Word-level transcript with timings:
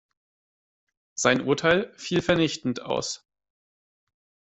Sein 1.13 1.41
Urteil 1.41 1.93
fiel 1.95 2.23
vernichtend 2.23 2.81
aus. 2.81 3.23